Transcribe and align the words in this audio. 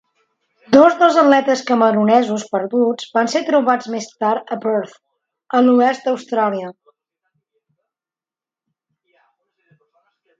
Dos 0.75 0.93
dels 0.99 1.17
atletes 1.23 1.59
camerunesos 1.65 2.45
perduts 2.55 3.11
van 3.17 3.29
ser 3.33 3.41
trobats 3.49 3.89
més 3.95 4.07
tard 4.23 4.49
a 4.55 4.57
Perth, 4.63 4.95
a 5.59 5.61
l'oest 5.67 6.09
Austràlia. 6.13 6.73